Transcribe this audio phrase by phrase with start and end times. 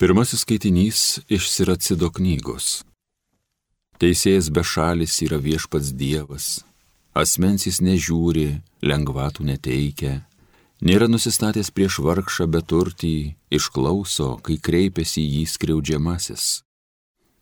[0.00, 2.86] Pirmasis skaitinys iš Siracido knygos.
[4.00, 6.46] Teisėjas bešalis yra viešpats Dievas,
[7.12, 10.14] asmens jis nežiūri, lengvatų neteikia,
[10.80, 13.12] nėra nusistatęs prieš vargšą beturtį,
[13.52, 16.48] išklauso, kai kreipiasi į jį skriaudžiamasis.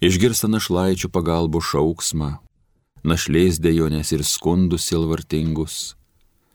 [0.02, 2.32] Išgirsta našlaičių pagalbų šauksmą,
[3.06, 5.94] našlės dejonės ir skundus silvartingus.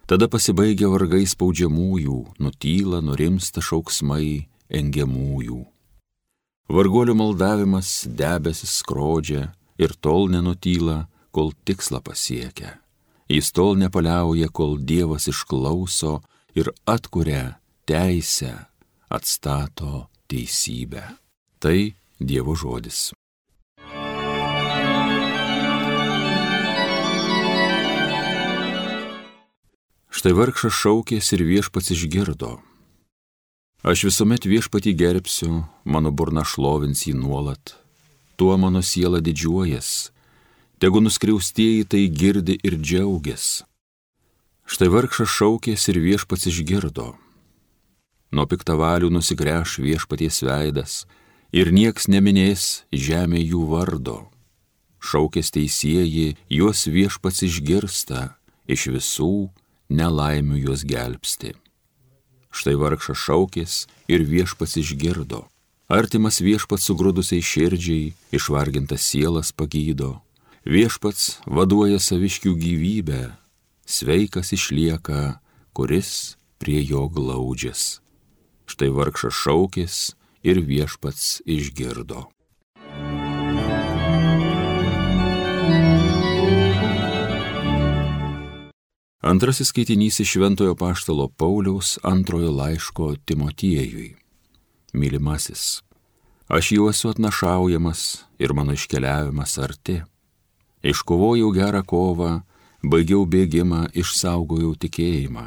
[0.04, 5.64] Tada pasibaigia vargai spaudžiamųjų, nutyla, nurimsta šauksmai engiamųjų.
[6.74, 12.80] Varguolių maldavimas debesis skrodžia ir tol nenutyla, kol tikslą pasiekia.
[13.30, 16.24] Jis tol nepaliauja, kol Dievas išklauso
[16.58, 18.56] ir atkuria teisę,
[19.06, 21.06] atstato teisybę.
[21.62, 23.14] Tai Dievo žodis.
[30.10, 32.58] Štai vargšas šaukės ir viešpats išgirdo
[33.84, 37.74] Aš visuomet viešpatį gerbsiu, mano burna šlovins jį nuolat,
[38.40, 40.14] tuo mano siela didžiuojas,
[40.80, 43.66] tegu nuskriaustieji tai girdi ir džiaugias.
[44.64, 47.10] Štai vargšas šaukės ir viešpats išgirdo.
[48.32, 50.96] Nuo piktavalių nusigręš viešpaties veidas
[51.52, 54.16] ir nieks neminės žemė jų vardo.
[55.04, 58.32] Šaukės teisėjai, juos viešpats išgirsta,
[58.64, 59.34] iš visų
[59.92, 61.52] nelaimių juos gelbsti.
[62.54, 63.74] Štai vargšas šaukės
[64.08, 65.48] ir viešpats išgirdo.
[65.90, 70.22] Artimas viešpats sugrūdusiai širdžiai, išvargintas sielas pagydo.
[70.64, 73.22] Viešpats vaduoja saviškių gyvybę,
[73.86, 75.42] sveikas išlieka,
[75.76, 78.00] kuris prie jo glaudžias.
[78.70, 79.98] Štai vargšas šaukės
[80.46, 82.33] ir viešpats išgirdo.
[89.24, 94.16] Antrasis skaitinys iš Šventojo Paštalo Pauliaus antrojo laiško Timotiejui.
[94.94, 95.84] Mylimasis,
[96.48, 98.02] aš jau esu atnašaujamas
[98.40, 100.02] ir mano iškeliavimas arti.
[100.84, 102.42] Iškovojau gerą kovą,
[102.84, 105.46] baigiau bėgimą, išsaugojau tikėjimą.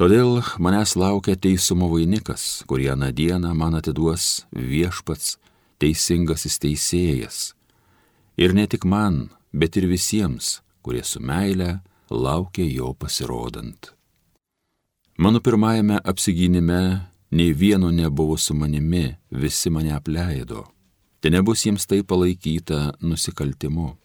[0.00, 5.36] Todėl manęs laukia teisumo vainikas, kurį aną dieną man atiduos viešpats,
[5.76, 7.52] teisingasis teisėjas.
[8.40, 13.92] Ir ne tik man, bet ir visiems, kurie su meile laukia jo pasirodant.
[15.18, 20.66] Mano pirmajame apsigynime nei vieno nebuvo su manimi, visi mane apleido.
[21.20, 23.96] Tai nebus jiems tai palaikyta nusikaltimu.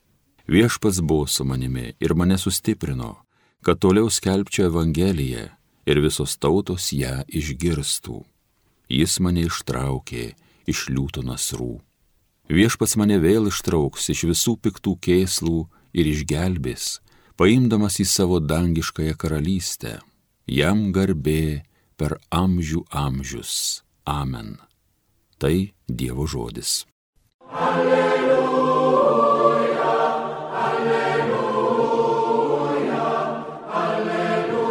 [0.48, 3.16] Viešpats buvo su manimi ir mane sustiprino,
[3.62, 5.46] kad toliau skelbčiau Evangeliją
[5.86, 8.24] ir visos tautos ją išgirstų.
[8.90, 10.34] Jis mane ištraukė
[10.68, 11.78] iš liūto nasrų.
[12.50, 15.64] Viešpats mane vėl ištrauks iš visų piktų kėslų
[15.94, 17.00] ir išgelbės,
[17.40, 20.00] paimdamas į savo dangiškąją karalystę.
[20.48, 21.64] Jam garbė
[21.98, 23.84] per amžių amžius.
[24.06, 24.58] Amen.
[25.40, 26.86] Tai Dievo žodis.
[27.54, 28.98] Alleluja,
[30.68, 31.84] alleluja,
[33.72, 34.64] alleluja.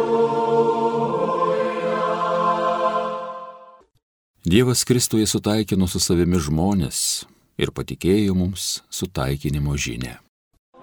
[4.45, 7.25] Dievas Kristuje sutaikino su savimi žmonės
[7.57, 10.17] ir patikėjo mums sutaikinimo žinę.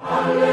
[0.00, 0.49] Alleluja.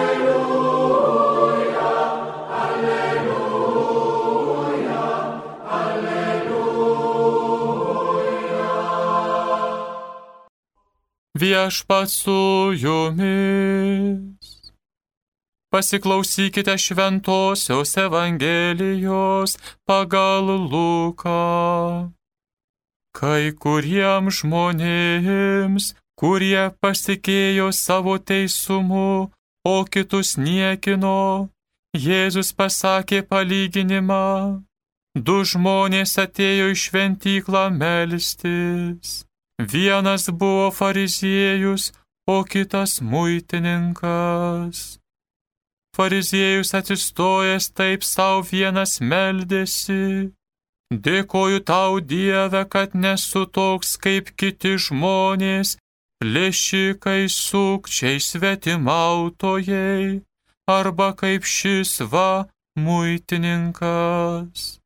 [11.47, 14.72] Viešpat su jumis.
[15.72, 19.57] Pasiklausykite šventosios Evangelijos
[19.88, 22.12] pagal Luką.
[23.18, 25.86] Kai kuriems žmonėms,
[26.19, 29.31] kurie pasikėjo savo teisumu,
[29.74, 31.50] o kitus niekino,
[31.97, 34.63] Jėzus pasakė palyginimą.
[35.28, 39.26] Du žmonės atėjo į šventyklą melstis.
[39.59, 41.91] Vienas buvo fariziejus,
[42.28, 45.00] o kitas muitininkas.
[45.95, 50.29] Fariziejus atsistojęs taip savo vienas meldėsi.
[50.94, 55.81] Dėkoju tau Dieve, kad nesu toks kaip kiti žmonės,
[56.21, 60.21] plėšikai, sukčiai, svetimautojai,
[60.69, 62.45] arba kaip šis va
[62.77, 64.77] muitininkas.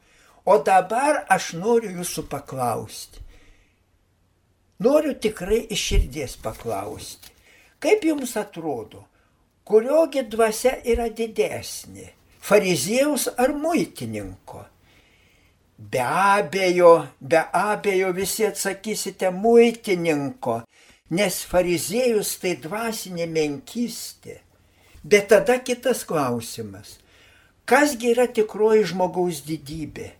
[0.50, 3.22] O dabar aš noriu jūsų paklausti.
[4.82, 7.30] Noriu tikrai iš širdies paklausti.
[7.78, 9.04] Kaip jums atrodo,
[9.62, 12.08] kuriogi dvasia yra didesnė-
[12.48, 14.64] fariziejaus ar muitininko?
[15.78, 20.62] Be abejo, be abejo visi atsakysite muitininko,
[21.10, 24.38] nes fariziejus tai dvasinė menkystė.
[25.02, 26.98] Bet tada kitas klausimas.
[27.66, 30.10] Kasgi yra tikroji žmogaus didybė?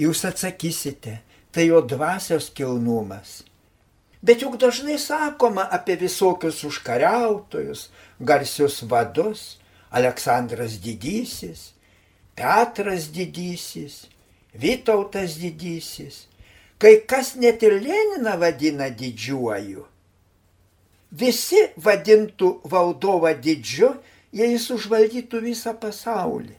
[0.00, 1.18] Jūs atsakysite,
[1.52, 3.42] tai jo dvasios kilnumas.
[4.22, 7.90] Bet juk dažnai sakoma apie visokius užkariautojus,
[8.20, 9.58] garsius vadus,
[9.90, 11.72] Aleksandras Didysis,
[12.34, 14.06] Petras Didysis,
[14.54, 16.28] Vytautas Didysis,
[16.78, 19.91] kai kas net ir Leniną vadina didžiuoju.
[21.12, 23.92] Visi vadintų valdovą didžiu,
[24.32, 26.54] jei jis užvaldytų visą pasaulį.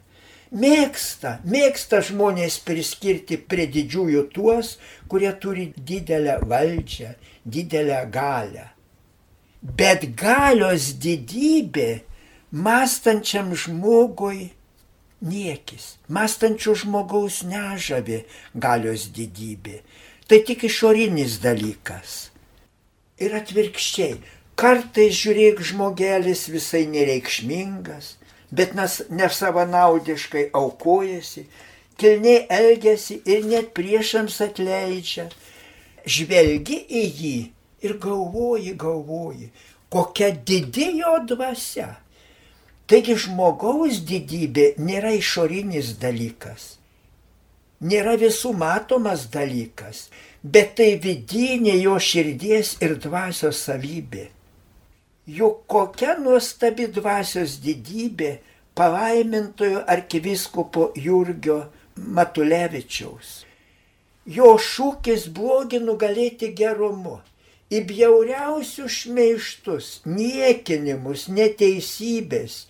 [0.54, 4.76] Mėgsta, mėgsta žmonės priskirti prie didžiųjų tuos,
[5.10, 7.10] kurie turi didelę valdžią,
[7.42, 8.68] didelę galę.
[9.64, 12.04] Bet galios didybė
[12.52, 14.52] mąstančiam žmogui
[15.24, 18.22] niekis, mąstančio žmogaus nežavi
[18.54, 19.80] galios didybė.
[20.28, 22.30] Tai tik išorinis dalykas.
[23.18, 24.20] Ir atvirkščiai,
[24.54, 28.12] Kartais žiūrėk žmogelis visai nereikšmingas,
[28.54, 31.48] bet nes nesavanaudiškai aukojasi,
[31.98, 35.26] kilniai elgesi ir net priešams atleidžia.
[36.06, 37.36] Žvelgi į jį
[37.86, 39.48] ir galvoji, galvoji,
[39.90, 41.88] kokia didi jo dvasia.
[42.86, 46.74] Taigi žmogaus didybė nėra išorinis dalykas,
[47.80, 50.10] nėra visų matomas dalykas,
[50.44, 54.28] bet tai vidinė jo širdies ir dvasios savybė.
[55.26, 58.34] Juk kokia nuostabi dvasios didybė
[58.76, 61.62] palaimintojo arkiviskopo Jurgio
[61.96, 63.30] Matulevičiaus.
[64.26, 67.22] Jo šūkis blogi nugalėti gerumu.
[67.72, 72.66] Į bjauriausius šmeištus, niekinimus, neteisybės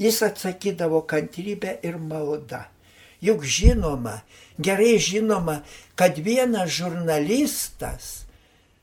[0.00, 2.64] jis atsakydavo kantrybę ir maldą.
[3.20, 4.22] Juk žinoma,
[4.56, 5.60] gerai žinoma,
[5.98, 8.24] kad vienas žurnalistas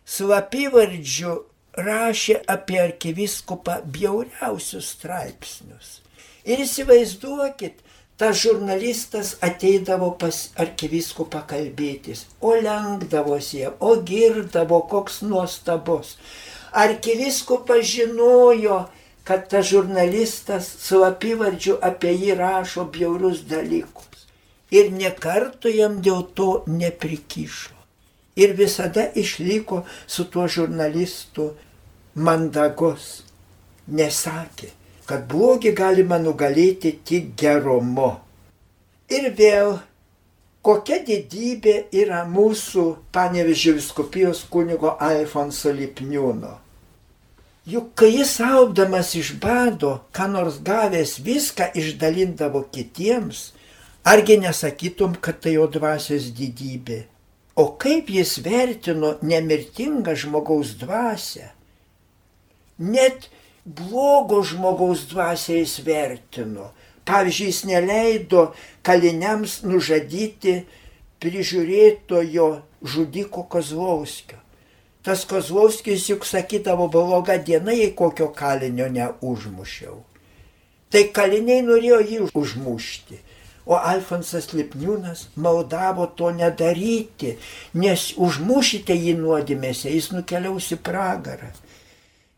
[0.05, 1.39] slapyvardžiu
[1.77, 5.99] rašė apie arkiviskupą bjauriausius straipsnius.
[6.45, 7.81] Ir įsivaizduokit,
[8.17, 16.15] tas žurnalistas ateidavo pas arkiviskupą kalbėtis, o lenkdavosi, o girdavo, koks nuostabus.
[16.71, 18.85] Arkiviskupas žinojo,
[19.25, 24.27] kad tas žurnalistas slapyvardžiu apie jį rašo bjaurius dalykus.
[24.71, 27.73] Ir nekartų jam dėl to neprikišo.
[28.35, 31.53] Ir visada išliko su tuo žurnalistu
[32.15, 33.23] mandagus,
[33.87, 34.71] nesakė,
[35.05, 38.15] kad blogį galima nugalėti tik gerumu.
[39.11, 39.75] Ir vėl,
[40.65, 46.55] kokia didybė yra mūsų panevežė viskupijos kunigo Alfonso Lipniūno.
[47.65, 53.51] Juk kai jis augdamas iš bado, ką nors gavęs viską išdalindavo kitiems,
[54.05, 57.03] argi nesakytum, kad tai jo dvasios didybė.
[57.57, 61.54] O kaip jis vertino nemirtingą žmogaus dvasę,
[62.77, 63.29] net
[63.65, 66.71] blogo žmogaus dvasią jis vertino.
[67.05, 68.47] Pavyzdžiui, jis neleido
[68.85, 70.63] kaliniams nužudyti
[71.21, 72.47] prižiūrėtojo
[72.85, 74.39] žudiko Kozlovskio.
[75.05, 79.99] Tas Kozlovskis juk sakydavo, bloga diena, jei kokio kalinio neužmušiau.
[80.89, 83.19] Tai kaliniai norėjo jį užmušti.
[83.65, 87.35] O Alfonsas Lipniūnas maldavo to nedaryti,
[87.73, 91.49] nes užmušite jį nuodėmėse, jis nukeliaus į pragarą.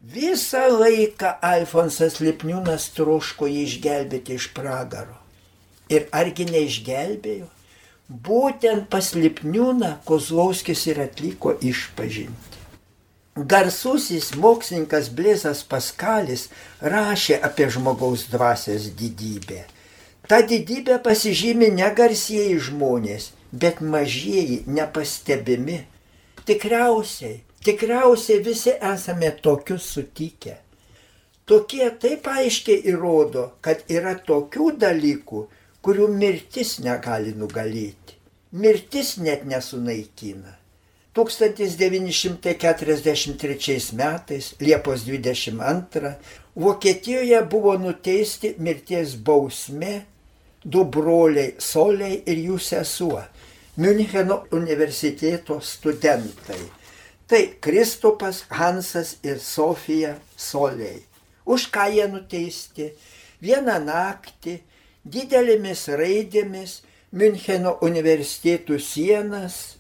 [0.01, 5.15] Visą laiką Alfonsas Lipniūnas troško jį išgelbėti iš pragaro.
[5.89, 7.47] Ir argi neišgelbėjo?
[8.07, 12.61] Būtent pas Lipniūną Kozlovskis ir atliko išpažinti.
[13.37, 16.47] Garsusis mokslininkas Blėzas Paskalis
[16.81, 19.63] rašė apie žmogaus dvasės didybę.
[20.29, 25.81] Ta didybė pasižymi ne garsieji žmonės, bet mažieji, nepastebimi.
[26.45, 30.55] Tikriausiai Tikriausiai visi esame tokius sutikę.
[31.47, 35.47] Tokie taip aiškiai įrodo, kad yra tokių dalykų,
[35.81, 38.13] kurių mirtis negali nugalėti.
[38.51, 40.57] Mirtis net nesunaikina.
[41.17, 46.15] 1943 metais, Liepos 22,
[46.55, 50.01] Vokietijoje buvo nuteisti mirties bausmė
[50.63, 53.21] du broliai Soliai ir jų sesuo,
[53.77, 56.76] Müncheno universiteto studentai.
[57.27, 61.03] Tai Kristupas, Hansas ir Sofija Soliai.
[61.45, 62.91] Už ką jie nuteisti?
[63.43, 64.61] Vieną naktį
[65.03, 66.81] didelėmis raidėmis
[67.11, 69.77] Müncheno universitetų sienas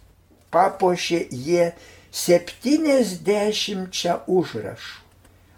[0.51, 1.71] papuošė jie
[2.11, 5.03] 70 užrašų.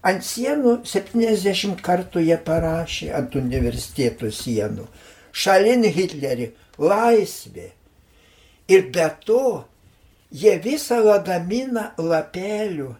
[0.09, 4.85] Ant sienų 70 kartų jie parašė ant universitetų sienų.
[5.35, 7.73] Šalin Hitlerį, laisvė.
[8.69, 9.65] Ir be to
[10.31, 12.93] jie visą lagaminą lapelių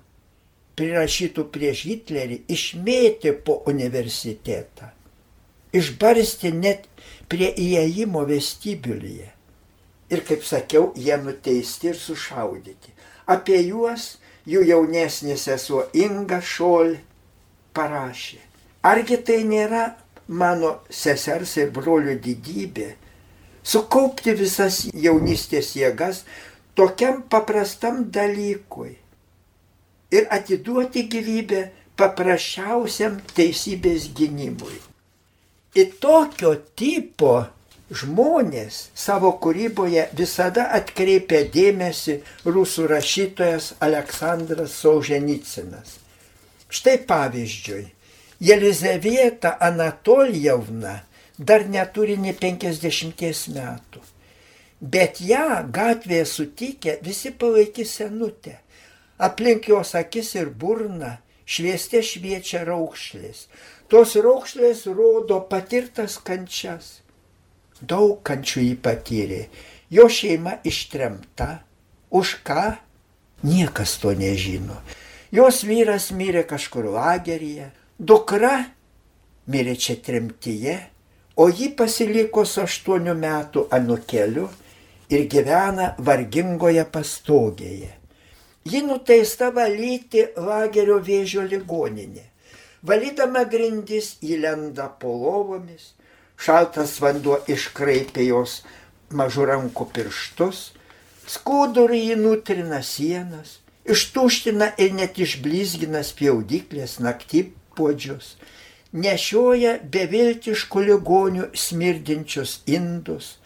[0.80, 4.90] prirašytų prieš Hitlerį išmėtė po universitetą.
[5.76, 6.88] Išbarstė net
[7.30, 9.28] prie įėjimo vestibiulyje.
[10.10, 12.96] Ir kaip sakiau, jie nuteisti ir sušaudyti.
[13.30, 14.16] Apie juos
[14.50, 16.96] jų jaunesnė sesuo Inga Šol
[17.78, 18.40] parašė.
[18.82, 19.84] Argi tai nėra
[20.28, 22.96] mano sesers ir brolių didybė?
[23.62, 26.24] Sukaupti visas jaunystės jėgas
[26.80, 28.94] tokiam paprastam dalykui
[30.16, 31.62] ir atiduoti gyvybę
[32.00, 34.78] paprasčiausiam teisybės gynimui.
[35.76, 37.34] Į tokio tipo
[37.92, 42.16] žmonės savo kūryboje visada atkreipia dėmesį
[42.48, 45.98] rusų rašytojas Aleksandras Sauženicinas.
[46.70, 47.84] Štai pavyzdžiui,
[48.40, 50.96] Jelizavieta Anatolijevna
[51.38, 54.06] dar neturi ne 50 metų,
[54.82, 58.60] bet ją gatvėje sutikę visi palaikė senutę.
[59.20, 63.48] Aplink jos akis ir burna švieste šviečia raukšlės.
[63.92, 67.00] Tos raukšlės rodo patirtas kančias
[67.82, 69.42] daug kančių jį patyrė.
[69.90, 71.64] Jo šeima ištremta.
[72.10, 72.78] Už ką?
[73.44, 74.80] Niekas to nežino.
[75.32, 77.70] Jos vyras mirė kažkur lageryje,
[78.00, 78.66] dukra
[79.50, 80.76] mirė čia tremtyje,
[81.38, 84.50] o ji pasiliko su aštuonių metų anukeliu
[85.10, 87.94] ir gyvena vargingoje pastogėje.
[88.70, 92.26] Ji nuteista valyti lagerio vėžio ligoninė.
[92.86, 95.94] Valydama grindis įlenda po lovomis,
[96.40, 98.62] šaltas vanduo iškraipė jos
[99.12, 100.62] mažų rankų pirštus,
[101.28, 103.58] skudurį jį nutrina sienas,
[103.90, 108.38] ištuština ir net išblizgina spjaudiklės naktį podžius,
[108.94, 113.38] nešioja beviltiškų ligonių smirdinčius indus.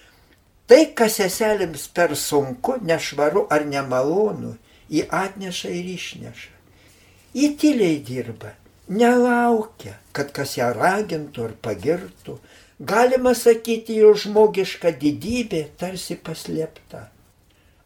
[0.67, 4.55] Tai, kas seselėms per sunku, nešvaru ar nemalonu,
[4.89, 6.51] jį atneša ir išneša.
[7.33, 8.53] Į tyliai dirba,
[8.87, 12.37] nelaukia, kad kas ją ragintų ar pagirtų,
[12.79, 17.07] galima sakyti, jo žmogiška didybė tarsi paslėpta.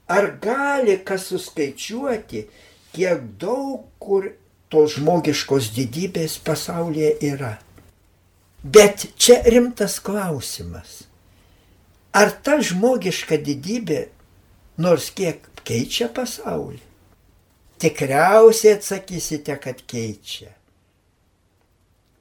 [0.08, 2.46] Ar gali kas suskaičiuoti,
[2.94, 4.30] kiek daug kur
[4.72, 7.58] tos žmogiškos didybės pasaulyje yra?
[8.64, 11.07] Bet čia rimtas klausimas.
[12.16, 14.08] Ar ta žmogiška didybė
[14.82, 16.82] nors kiek keičia pasaulį?
[17.78, 20.50] Tikriausiai atsakysite, kad keičia.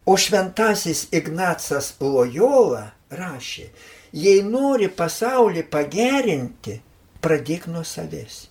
[0.07, 3.71] O šventasis Ignacas Lojola rašė,
[4.13, 6.77] jei nori pasaulį pagerinti,
[7.25, 8.45] pradėk nuo savęs.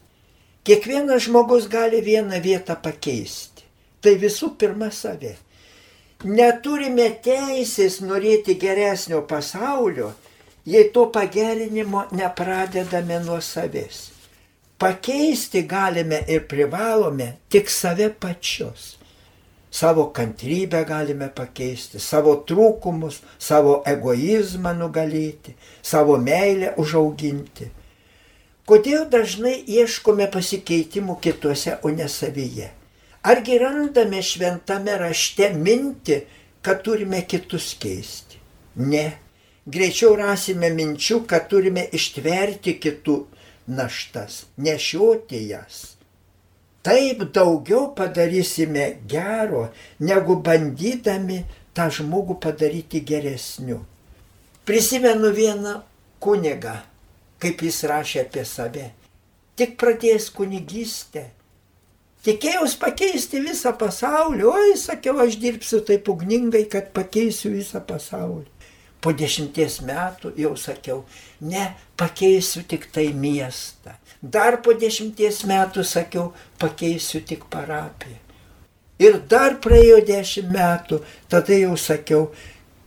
[0.66, 3.64] Kiekvienas žmogus gali vieną vietą pakeisti.
[4.02, 5.36] Tai visų pirma save.
[6.26, 10.12] Neturime teisės norėti geresnio pasaulio,
[10.66, 14.10] jei to pagerinimo nepradedame nuo savęs.
[14.78, 18.96] Pakeisti galime ir privalome tik save pačius
[19.76, 27.68] savo kantrybę galime pakeisti, savo trūkumus, savo egoizmą nugalėti, savo meilę užauginti.
[28.66, 32.70] Kodėl dažnai ieškome pasikeitimų kituose, o ne savyje?
[33.28, 36.22] Argi randame šventame rašte minti,
[36.64, 38.40] kad turime kitus keisti?
[38.80, 39.06] Ne.
[39.66, 43.20] Greičiau rasime minčių, kad turime ištverti kitų
[43.66, 45.96] naštas, nešioti jas
[46.86, 49.70] taip daugiau padarysime gero,
[50.00, 51.40] negu bandydami
[51.74, 53.80] tą žmogų padaryti geresniu.
[54.70, 55.80] Prisimenu vieną
[56.22, 56.76] kunigą,
[57.42, 58.86] kaip jis rašė apie save.
[59.58, 61.26] Tik pradėjęs kunigystę.
[62.26, 64.46] Tikėjus pakeisti visą pasaulį.
[64.50, 68.50] Oi, sakiau, aš dirbsiu taip ugningai, kad pakeisiu visą pasaulį.
[69.06, 71.04] Po dešimties metų jau sakiau,
[71.46, 73.94] ne, pakeisiu tik tai miestą.
[74.22, 78.18] Dar po dešimties metų sakiau, pakeisiu tik parapiją.
[78.98, 82.30] Ir dar praėjo dešimt metų, tada jau sakiau,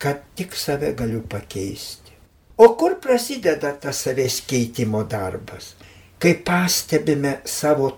[0.01, 2.15] kad tik save galiu pakeisti.
[2.59, 5.75] O kur prasideda tas savęs keitimo darbas?
[6.19, 7.93] Kai pastebime savo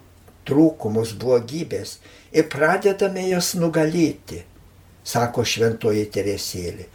[0.44, 1.94] trūkumus, blogybės
[2.36, 4.42] ir pradedame jas nugalėti,
[5.06, 6.90] sako šventoji Teresėlė.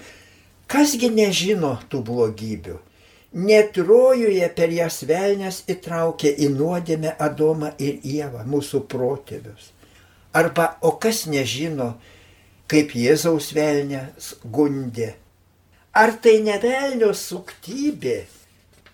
[0.72, 2.80] Kasgi nežino tų blogybių?
[3.36, 9.70] Netrojuje per jas velnės įtraukė į nuodėmę Adomą ir Ievą, mūsų protėvius.
[10.36, 11.94] Arba, o kas nežino,
[12.72, 15.14] kaip Jėzaus velnės gundė.
[15.96, 18.18] Ar tai ne velnio suktybė,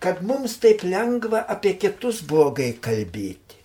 [0.02, 3.58] kad mums taip lengva apie kitus blogai kalbėti?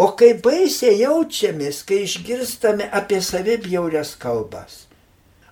[0.00, 4.86] O kaip baisiai jaučiamės, kai išgirstame apie save bjaurias kalbas.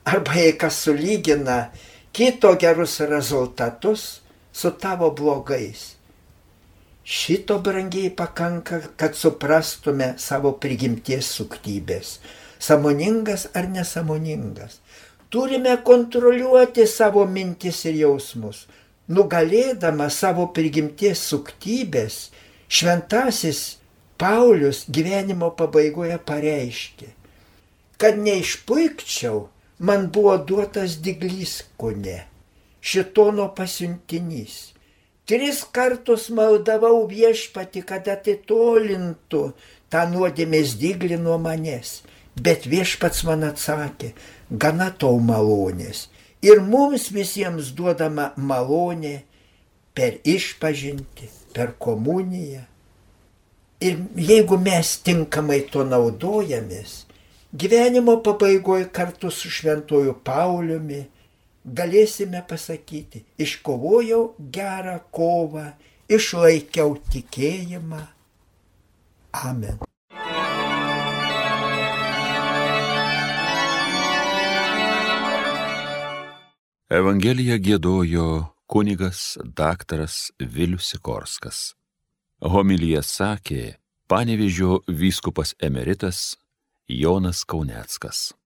[0.08, 1.58] Arba jei kas sulygina
[2.12, 4.20] kito gerus rezultatus
[4.52, 5.96] su tavo blogais.
[7.04, 12.18] Šito brangiai pakanka, kad suprastume savo prigimties suktybės,
[12.58, 14.78] samoningas ar nesamoningas.
[15.30, 18.66] Turime kontroliuoti savo mintis ir jausmus.
[19.10, 22.28] Nugalėdama savo prigimties suktybės,
[22.70, 23.62] šventasis
[24.20, 27.08] Paulius gyvenimo pabaigoje pareiškė,
[27.98, 29.46] kad neišpuikčiau,
[29.80, 32.18] man buvo duotas diglys kone,
[32.80, 34.58] šitono pasiuntinys.
[35.28, 39.42] Tris kartus maldavau viešpati, kad atitolintų
[39.90, 42.00] tą nuodėmės diglį nuo manęs,
[42.34, 44.14] bet viešpats man atsakė,
[44.50, 46.08] gana tau malonės.
[46.42, 49.20] Ir mums visiems duodama malonė
[49.94, 52.64] per išpažinti, per komuniją,
[53.80, 57.06] Ir jeigu mes tinkamai to naudojamės,
[57.52, 61.04] gyvenimo pabaigoje kartu su šventuoju Pauliumi
[61.66, 65.70] galėsime pasakyti, iškovojau gerą kovą,
[66.08, 68.00] išlaikiau tikėjimą.
[69.44, 69.78] Amen.
[76.90, 78.24] Evangeliją gėdojo
[78.66, 81.76] kunigas daktaras Vilius Sikorskas.
[82.42, 83.62] Homilyje sakė
[84.10, 86.34] panevižio vyskupas emeritas
[86.90, 88.39] Jonas Kauneckas.